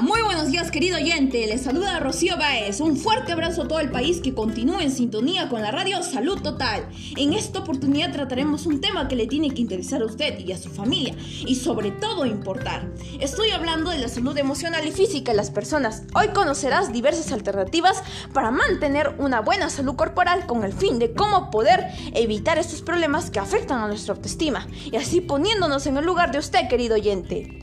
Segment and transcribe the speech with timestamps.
[0.00, 3.90] Muy buenos días querido oyente, les saluda Rocío Baez, un fuerte abrazo a todo el
[3.90, 6.88] país que continúe en sintonía con la radio Salud Total.
[7.16, 10.58] En esta oportunidad trataremos un tema que le tiene que interesar a usted y a
[10.58, 11.14] su familia
[11.46, 12.90] y sobre todo importar.
[13.20, 16.04] Estoy hablando de la salud emocional y física de las personas.
[16.14, 21.50] Hoy conocerás diversas alternativas para mantener una buena salud corporal con el fin de cómo
[21.50, 26.32] poder evitar estos problemas que afectan a nuestra autoestima y así poniéndonos en el lugar
[26.32, 27.61] de usted querido oyente.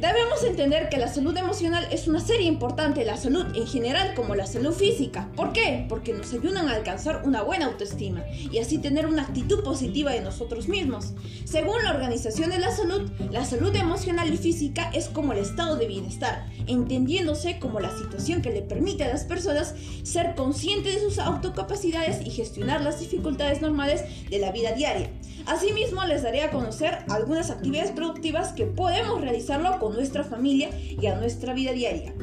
[0.00, 4.36] Debemos entender que la salud emocional es una serie importante la salud en general como
[4.36, 5.28] la salud física.
[5.34, 5.86] ¿Por qué?
[5.88, 10.20] Porque nos ayudan a alcanzar una buena autoestima y así tener una actitud positiva de
[10.20, 11.14] nosotros mismos.
[11.44, 15.74] Según la Organización de la Salud, la salud emocional y física es como el estado
[15.74, 19.74] de bienestar, entendiéndose como la situación que le permite a las personas
[20.04, 25.10] ser conscientes de sus autocapacidades y gestionar las dificultades normales de la vida diaria.
[25.46, 31.06] Asimismo, les daré a conocer algunas actividades productivas que podemos realizarlo con nuestra familia y
[31.06, 32.14] a nuestra vida diaria.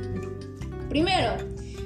[0.89, 1.35] Primero,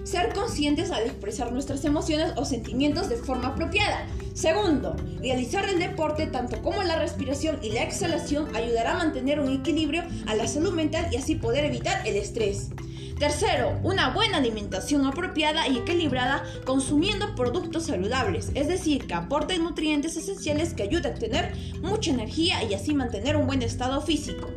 [0.04, 4.08] ser conscientes al expresar nuestras emociones o sentimientos de forma apropiada.
[4.34, 9.54] Segundo, realizar el deporte tanto como la respiración y la exhalación ayudará a mantener un
[9.54, 12.70] equilibrio a la salud mental y así poder evitar el estrés.
[13.20, 20.16] Tercero, una buena alimentación apropiada y equilibrada consumiendo productos saludables, es decir, que aporten nutrientes
[20.16, 24.48] esenciales que ayuden a tener mucha energía y así mantener un buen estado físico.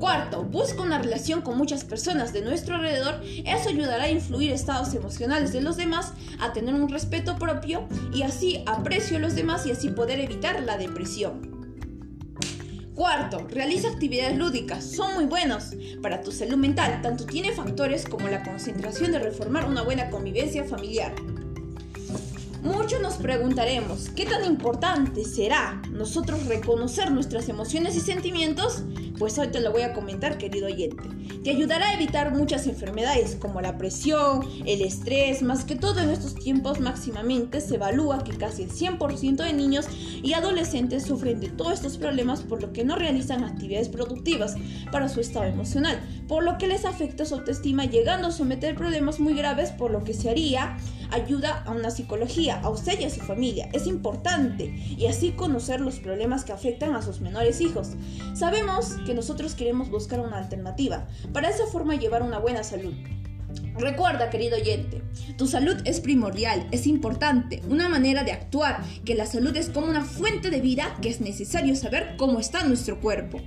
[0.00, 3.20] Cuarto, busca una relación con muchas personas de nuestro alrededor.
[3.22, 8.22] Eso ayudará a influir estados emocionales de los demás, a tener un respeto propio y
[8.22, 11.49] así aprecio a los demás y así poder evitar la depresión.
[13.00, 15.70] Cuarto, realiza actividades lúdicas, son muy buenos
[16.02, 20.64] para tu salud mental, tanto tiene factores como la concentración de reformar una buena convivencia
[20.64, 21.14] familiar.
[22.62, 28.82] Muchos nos preguntaremos, ¿qué tan importante será nosotros reconocer nuestras emociones y sentimientos?
[29.20, 31.02] Pues hoy te lo voy a comentar, querido oyente.
[31.44, 36.08] Te ayudará a evitar muchas enfermedades como la presión, el estrés, más que todo en
[36.08, 39.88] estos tiempos máximamente se evalúa que casi el 100% de niños
[40.22, 44.54] y adolescentes sufren de todos estos problemas por lo que no realizan actividades productivas
[44.90, 49.18] para su estado emocional, por lo que les afecta su autoestima llegando a someter problemas
[49.18, 50.76] muy graves por lo que se haría
[51.10, 53.68] ayuda a una psicología, a usted y a su familia.
[53.72, 57.96] Es importante y así conocer los problemas que afectan a sus menores hijos.
[58.32, 62.94] Sabemos que nosotros queremos buscar una alternativa para esa forma llevar una buena salud.
[63.76, 65.02] Recuerda, querido oyente,
[65.36, 69.88] tu salud es primordial, es importante, una manera de actuar, que la salud es como
[69.88, 73.40] una fuente de vida que es necesario saber cómo está nuestro cuerpo.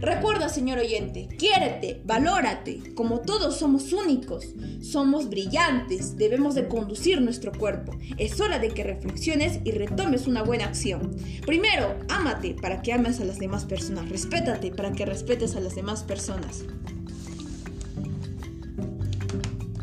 [0.00, 4.46] Recuerda, señor oyente, quiérete, valórate, como todos somos únicos,
[4.80, 7.96] somos brillantes, debemos de conducir nuestro cuerpo.
[8.16, 11.16] Es hora de que reflexiones y retomes una buena acción.
[11.44, 15.74] Primero, ámate para que ames a las demás personas, respétate para que respetes a las
[15.74, 16.62] demás personas.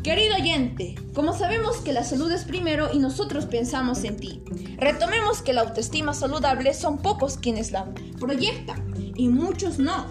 [0.02, 4.40] Querido oyente, como sabemos que la salud es primero y nosotros pensamos en ti,
[4.78, 10.06] retomemos que la autoestima saludable son pocos quienes la proyectan y muchos no.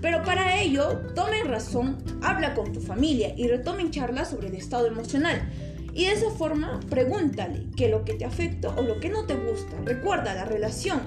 [0.00, 4.86] Pero para ello, tomen razón, habla con tu familia y retomen charlas sobre el estado
[4.86, 5.50] emocional.
[5.92, 9.34] Y de esa forma, pregúntale qué lo que te afecta o lo que no te
[9.34, 9.76] gusta.
[9.84, 11.00] Recuerda la relación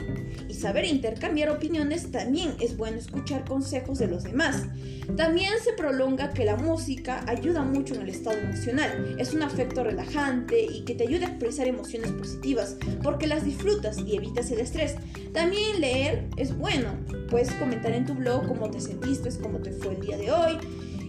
[0.51, 4.66] y saber intercambiar opiniones también es bueno escuchar consejos de los demás.
[5.16, 9.16] También se prolonga que la música ayuda mucho en el estado emocional.
[9.17, 13.97] Es un afecto relajante y que te ayuda a expresar emociones positivas porque las disfrutas
[14.00, 14.95] y evitas el estrés.
[15.34, 16.97] También leer es bueno.
[17.29, 20.57] Puedes comentar en tu blog cómo te sentiste, cómo te fue el día de hoy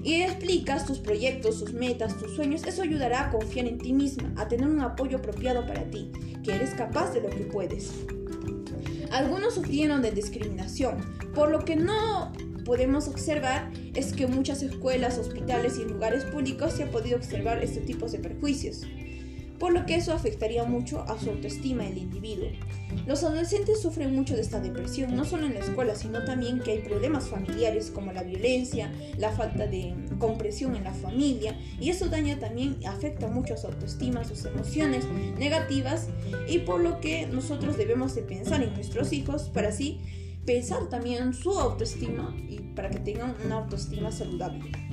[0.05, 4.33] y explicas tus proyectos, tus metas, tus sueños, eso ayudará a confiar en ti misma,
[4.37, 6.11] a tener un apoyo apropiado para ti,
[6.45, 7.93] que eres capaz de lo que puedes.
[9.11, 12.33] Algunos sufrieron de discriminación, por lo que no
[12.65, 17.81] podemos observar es que muchas escuelas, hospitales y lugares públicos se ha podido observar este
[17.81, 18.83] tipo de perjuicios
[19.63, 22.49] por lo que eso afectaría mucho a su autoestima del individuo.
[23.07, 26.73] Los adolescentes sufren mucho de esta depresión, no solo en la escuela, sino también que
[26.73, 32.09] hay problemas familiares como la violencia, la falta de comprensión en la familia, y eso
[32.09, 35.05] daña también, afecta mucho a su autoestima, sus emociones
[35.39, 36.09] negativas,
[36.49, 40.01] y por lo que nosotros debemos de pensar en nuestros hijos para así
[40.45, 44.92] pensar también su autoestima y para que tengan una autoestima saludable.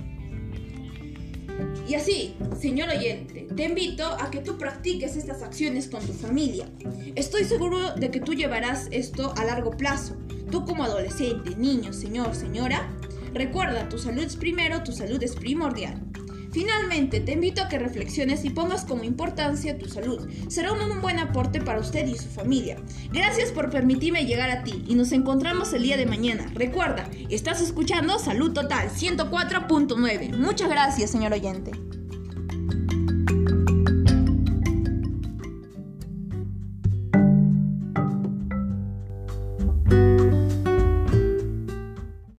[1.90, 6.70] Y así, señor oyente, te invito a que tú practiques estas acciones con tu familia.
[7.16, 10.16] Estoy seguro de que tú llevarás esto a largo plazo.
[10.52, 12.96] Tú como adolescente, niño, señor, señora,
[13.34, 16.00] recuerda, tu salud es primero, tu salud es primordial.
[16.52, 20.28] Finalmente, te invito a que reflexiones y pongas como importancia tu salud.
[20.48, 22.78] Será un, buen aporte para usted y su familia.
[23.12, 26.52] Gracias por permitirme llegar a ti y nos encontramos el día de mañana.
[26.54, 30.38] Recuerda, estás escuchando Salud Total 104.9.
[30.38, 31.72] Muchas gracias, señor oyente.